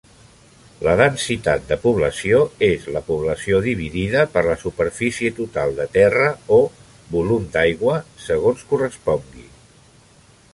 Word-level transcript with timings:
La 0.85 0.93
densitat 0.99 1.67
de 1.71 1.75
població 1.83 2.39
és 2.67 2.87
la 2.95 3.03
població 3.09 3.59
dividida 3.65 4.23
per 4.37 4.43
la 4.47 4.55
superfície 4.63 5.31
total 5.41 5.75
de 5.81 5.87
terra 5.99 6.33
o 6.57 6.59
volum 7.17 7.47
d'aigua, 7.59 7.99
segons 8.31 8.67
correspongui. 8.73 9.47